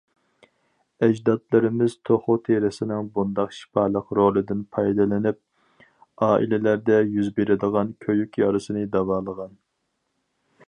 ئەجدادلىرىمىز 1.07 1.95
توخۇ 2.09 2.37
تېرىسىنىڭ 2.47 3.11
بۇنداق 3.17 3.53
شىپالىق 3.57 4.15
رولىدىن 4.19 4.63
پايدىلىنىپ، 4.77 5.87
ئائىلىلەردە 6.29 6.97
يۈز 7.17 7.29
بېرىدىغان 7.39 7.93
كۆيۈك 8.07 8.41
يارىسىنى 8.45 8.87
داۋالىغان. 8.97 9.55